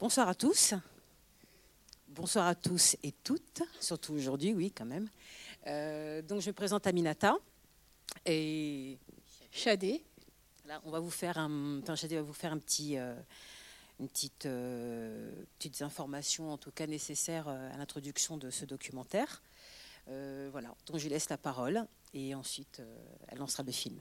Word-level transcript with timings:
Bonsoir 0.00 0.28
à 0.28 0.34
tous. 0.34 0.72
Bonsoir 2.08 2.46
à 2.46 2.54
tous 2.54 2.96
et 3.02 3.12
toutes, 3.12 3.60
surtout 3.80 4.14
aujourd'hui, 4.14 4.54
oui, 4.54 4.72
quand 4.74 4.86
même. 4.86 5.10
Euh, 5.66 6.22
donc, 6.22 6.40
je 6.40 6.50
présente 6.52 6.86
Aminata 6.86 7.36
et 8.24 8.96
Chadé. 9.52 10.02
Là, 10.64 10.80
on 10.86 10.90
va 10.90 11.00
vous 11.00 11.10
faire 11.10 11.36
un, 11.36 11.80
enfin, 11.82 11.96
Chadé 11.96 12.16
va 12.16 12.22
vous 12.22 12.32
faire 12.32 12.50
un 12.50 12.56
petit, 12.56 12.96
euh, 12.96 13.14
une 14.00 14.08
petite, 14.08 14.46
euh, 14.46 15.44
en 16.40 16.56
tout 16.56 16.70
cas 16.70 16.86
nécessaires 16.86 17.48
à 17.48 17.76
l'introduction 17.76 18.38
de 18.38 18.48
ce 18.48 18.64
documentaire. 18.64 19.42
voilà. 20.06 20.74
Donc, 20.86 20.96
je 20.96 21.10
laisse 21.10 21.28
la 21.28 21.36
parole 21.36 21.86
et 22.14 22.34
ensuite, 22.34 22.80
elle 23.28 23.36
lancera 23.36 23.64
le 23.64 23.72
film. 23.72 24.00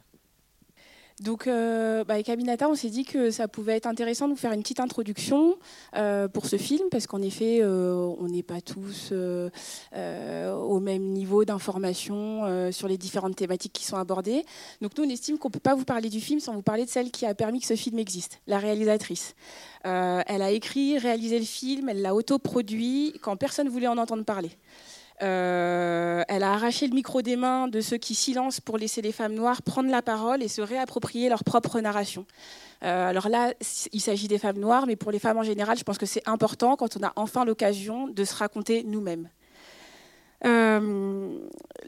Donc, 1.20 1.48
euh, 1.48 2.06
bah, 2.06 2.14
avec 2.14 2.30
Aminata, 2.30 2.70
on 2.70 2.76
s'est 2.76 2.90
dit 2.90 3.04
que 3.04 3.30
ça 3.30 3.50
pouvait 3.50 3.76
être 3.76 3.88
intéressant 3.88 4.28
de 4.28 4.34
vous 4.34 4.40
faire 4.40 4.54
une 4.54 4.62
petite 4.62 4.80
introduction 4.80 5.58
euh, 5.96 6.30
pour 6.30 6.46
ce 6.46 6.56
film, 6.56 6.88
parce 6.90 7.08
qu'en 7.08 7.22
effet, 7.22 7.60
euh, 7.62 7.94
on 8.20 8.28
n'est 8.28 8.44
pas 8.44 8.62
tous 8.62 9.12
au 9.12 10.80
même 10.80 11.04
niveau 11.04 11.44
d'information 11.44 12.72
sur 12.72 12.88
les 12.88 12.98
différentes 12.98 13.36
thématiques 13.36 13.74
qui 13.74 13.86
sont 13.86 13.98
abordées. 13.98 14.46
Donc, 14.82 14.98
nous, 14.98 15.04
on 15.04 15.10
estime 15.10 15.38
qu'on 15.38 15.50
ne 15.50 15.54
peut 15.54 15.60
pas 15.60 15.76
vous 15.76 15.84
parler 15.84 16.10
du 16.10 16.22
film 16.22 16.40
sans 16.40 16.54
vous 16.54 16.62
parler 16.62 16.86
de 16.86 16.90
celle 16.90 17.12
qui 17.12 17.26
a 17.26 17.34
permis 17.34 17.60
que 17.60 17.68
ce 17.68 17.76
film 17.76 18.00
existe, 18.00 18.40
la 18.48 18.60
réalisatrice. 18.60 19.36
elle 19.84 20.42
a 20.42 20.52
écrit, 20.52 20.98
réalisé 20.98 21.40
le 21.40 21.46
film, 21.46 21.90
elle 21.90 22.02
l'a 22.02 22.16
autoproduit 22.16 23.14
quand 23.22 23.36
personne 23.36 23.68
ne 23.68 23.72
voulait 23.72 23.88
en 23.88 23.98
entendre 23.98 24.24
parler. 24.24 24.52
Euh, 25.22 26.24
elle 26.30 26.44
a 26.44 26.54
arraché 26.54 26.88
le 26.88 26.94
micro 26.94 27.22
des 27.22 27.36
mains 27.36 27.68
de 27.68 27.82
ceux 27.82 27.98
qui 27.98 28.16
silencent 28.16 28.62
pour 28.62 28.78
laisser 28.78 29.02
les 29.02 29.12
femmes 29.12 29.34
noires 29.34 29.62
prendre 29.62 29.90
la 29.90 30.02
parole 30.02 30.42
et 30.42 30.48
se 30.48 30.62
réapproprier 30.62 31.28
leur 31.28 31.44
propre 31.44 31.80
narration. 31.82 32.26
Euh, 32.84 33.10
alors 33.10 33.28
là, 33.28 33.54
il 33.92 34.00
s'agit 34.00 34.30
des 34.30 34.38
femmes 34.38 34.60
noires, 34.60 34.86
mais 34.88 34.96
pour 34.96 35.12
les 35.12 35.20
femmes 35.20 35.38
en 35.38 35.44
général, 35.44 35.78
je 35.78 35.84
pense 35.84 35.98
que 35.98 36.06
c'est 36.06 36.28
important 36.28 36.78
quand 36.78 36.96
on 36.98 37.06
a 37.06 37.12
enfin 37.18 37.44
l'occasion 37.44 38.08
de 38.08 38.24
se 38.24 38.36
raconter 38.36 38.84
nous-mêmes. 38.84 39.30
Euh, 40.46 41.09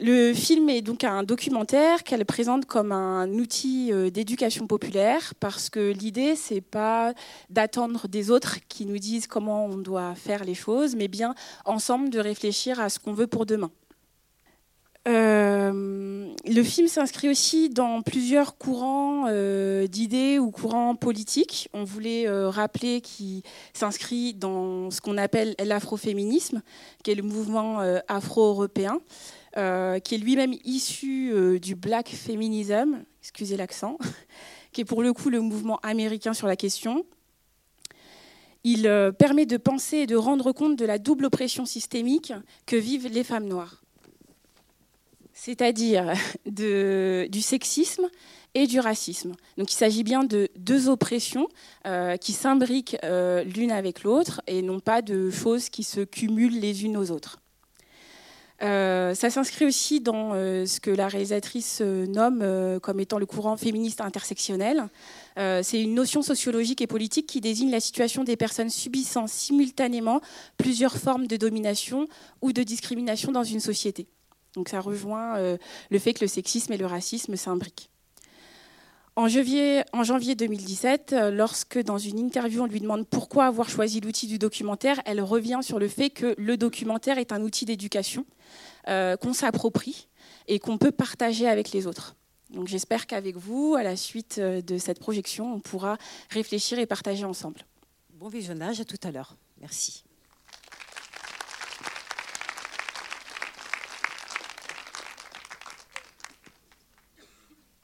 le 0.02 0.34
film 0.34 0.68
est 0.68 0.82
donc 0.82 1.04
un 1.04 1.22
documentaire 1.22 2.02
qu'elle 2.02 2.24
présente 2.24 2.66
comme 2.66 2.90
un 2.90 3.28
outil 3.34 3.92
euh, 3.92 4.10
d'éducation 4.10 4.66
populaire 4.66 5.32
parce 5.38 5.70
que 5.70 5.92
l'idée 5.92 6.34
c'est 6.34 6.60
pas 6.60 7.14
d'attendre 7.50 8.08
des 8.08 8.32
autres 8.32 8.58
qui 8.68 8.84
nous 8.84 8.98
disent 8.98 9.28
comment 9.28 9.66
on 9.66 9.76
doit 9.76 10.16
faire 10.16 10.44
les 10.44 10.54
choses, 10.54 10.96
mais 10.96 11.06
bien 11.06 11.36
ensemble 11.64 12.10
de 12.10 12.18
réfléchir 12.18 12.80
à 12.80 12.88
ce 12.88 12.98
qu'on 12.98 13.12
veut 13.12 13.28
pour 13.28 13.46
demain. 13.46 13.70
Euh, 15.08 15.41
le 16.54 16.62
film 16.62 16.88
s'inscrit 16.88 17.28
aussi 17.28 17.68
dans 17.68 18.02
plusieurs 18.02 18.56
courants 18.56 19.26
euh, 19.28 19.86
d'idées 19.86 20.38
ou 20.38 20.50
courants 20.50 20.94
politiques. 20.94 21.68
On 21.72 21.84
voulait 21.84 22.26
euh, 22.26 22.50
rappeler 22.50 23.00
qu'il 23.00 23.42
s'inscrit 23.72 24.34
dans 24.34 24.90
ce 24.90 25.00
qu'on 25.00 25.18
appelle 25.18 25.54
l'afroféminisme, 25.64 26.62
qui 27.02 27.10
est 27.10 27.14
le 27.14 27.22
mouvement 27.22 27.80
afro-européen, 28.08 29.00
qui 29.54 29.58
est 29.60 30.18
lui-même 30.18 30.54
issu 30.64 31.58
du 31.60 31.74
black 31.74 32.08
feminism, 32.08 33.02
excusez 33.20 33.56
l'accent, 33.56 33.98
qui 34.72 34.82
est 34.82 34.84
pour 34.84 35.02
le 35.02 35.12
coup 35.12 35.30
le 35.30 35.40
mouvement 35.40 35.78
américain 35.82 36.34
sur 36.34 36.46
la 36.46 36.56
question. 36.56 37.04
Il 38.64 38.82
permet 39.18 39.46
de 39.46 39.56
penser 39.56 39.98
et 39.98 40.06
de 40.06 40.16
rendre 40.16 40.52
compte 40.52 40.76
de 40.76 40.84
la 40.84 40.98
double 40.98 41.26
oppression 41.26 41.66
systémique 41.66 42.32
que 42.66 42.76
vivent 42.76 43.08
les 43.08 43.24
femmes 43.24 43.46
noires 43.46 43.81
c'est-à-dire 45.44 46.12
du 46.46 47.42
sexisme 47.42 48.08
et 48.54 48.68
du 48.68 48.78
racisme. 48.78 49.32
Donc 49.58 49.72
il 49.72 49.74
s'agit 49.74 50.04
bien 50.04 50.22
de 50.22 50.48
deux 50.56 50.88
oppressions 50.88 51.48
euh, 51.84 52.16
qui 52.16 52.32
s'imbriquent 52.32 52.96
euh, 53.02 53.42
l'une 53.42 53.72
avec 53.72 54.04
l'autre 54.04 54.40
et 54.46 54.62
non 54.62 54.78
pas 54.78 55.02
de 55.02 55.30
choses 55.30 55.68
qui 55.68 55.82
se 55.82 56.02
cumulent 56.02 56.60
les 56.60 56.84
unes 56.84 56.96
aux 56.96 57.10
autres. 57.10 57.40
Euh, 58.62 59.16
ça 59.16 59.30
s'inscrit 59.30 59.64
aussi 59.64 60.00
dans 60.00 60.34
ce 60.34 60.78
que 60.78 60.92
la 60.92 61.08
réalisatrice 61.08 61.80
nomme 61.80 62.78
comme 62.80 63.00
étant 63.00 63.18
le 63.18 63.26
courant 63.26 63.56
féministe 63.56 64.00
intersectionnel. 64.00 64.84
C'est 65.36 65.80
une 65.82 65.94
notion 65.94 66.22
sociologique 66.22 66.82
et 66.82 66.86
politique 66.86 67.26
qui 67.26 67.40
désigne 67.40 67.72
la 67.72 67.80
situation 67.80 68.22
des 68.22 68.36
personnes 68.36 68.70
subissant 68.70 69.26
simultanément 69.26 70.20
plusieurs 70.56 70.96
formes 70.96 71.26
de 71.26 71.36
domination 71.36 72.06
ou 72.42 72.52
de 72.52 72.62
discrimination 72.62 73.32
dans 73.32 73.42
une 73.42 73.58
société. 73.58 74.06
Donc 74.54 74.68
ça 74.68 74.80
rejoint 74.80 75.36
euh, 75.36 75.56
le 75.90 75.98
fait 75.98 76.14
que 76.14 76.20
le 76.20 76.26
sexisme 76.26 76.72
et 76.72 76.76
le 76.76 76.86
racisme 76.86 77.36
s'imbriquent. 77.36 77.90
En 79.14 79.28
janvier, 79.28 79.82
en 79.92 80.04
janvier 80.04 80.34
2017, 80.34 81.12
euh, 81.12 81.30
lorsque 81.30 81.78
dans 81.78 81.98
une 81.98 82.18
interview 82.18 82.62
on 82.62 82.66
lui 82.66 82.80
demande 82.80 83.06
pourquoi 83.06 83.46
avoir 83.46 83.68
choisi 83.68 84.00
l'outil 84.00 84.26
du 84.26 84.38
documentaire, 84.38 85.00
elle 85.04 85.20
revient 85.20 85.60
sur 85.62 85.78
le 85.78 85.88
fait 85.88 86.10
que 86.10 86.34
le 86.38 86.56
documentaire 86.56 87.18
est 87.18 87.32
un 87.32 87.42
outil 87.42 87.66
d'éducation 87.66 88.24
euh, 88.88 89.16
qu'on 89.16 89.34
s'approprie 89.34 90.08
et 90.48 90.58
qu'on 90.58 90.78
peut 90.78 90.92
partager 90.92 91.46
avec 91.46 91.72
les 91.72 91.86
autres. 91.86 92.16
Donc 92.50 92.68
j'espère 92.68 93.06
qu'avec 93.06 93.36
vous, 93.36 93.74
à 93.78 93.82
la 93.82 93.96
suite 93.96 94.38
de 94.38 94.78
cette 94.78 94.98
projection, 94.98 95.54
on 95.54 95.60
pourra 95.60 95.96
réfléchir 96.28 96.78
et 96.78 96.84
partager 96.86 97.24
ensemble. 97.24 97.62
Bon 98.14 98.28
visionnage, 98.28 98.80
à 98.80 98.84
tout 98.84 99.00
à 99.02 99.10
l'heure. 99.10 99.36
Merci. 99.60 100.04